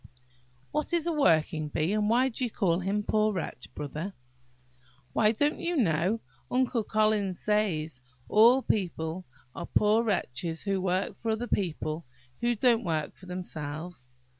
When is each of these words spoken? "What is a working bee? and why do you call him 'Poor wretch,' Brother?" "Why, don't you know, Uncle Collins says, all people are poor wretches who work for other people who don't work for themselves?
"What 0.71 0.93
is 0.93 1.05
a 1.05 1.11
working 1.11 1.67
bee? 1.69 1.93
and 1.93 2.09
why 2.09 2.29
do 2.29 2.43
you 2.43 2.49
call 2.49 2.79
him 2.79 3.03
'Poor 3.03 3.31
wretch,' 3.33 3.71
Brother?" 3.75 4.15
"Why, 5.13 5.31
don't 5.31 5.59
you 5.59 5.77
know, 5.77 6.21
Uncle 6.49 6.83
Collins 6.83 7.39
says, 7.39 8.01
all 8.27 8.63
people 8.63 9.25
are 9.53 9.67
poor 9.67 10.01
wretches 10.03 10.63
who 10.63 10.81
work 10.81 11.15
for 11.17 11.29
other 11.29 11.45
people 11.45 12.07
who 12.39 12.55
don't 12.55 12.83
work 12.83 13.15
for 13.15 13.27
themselves? 13.27 14.09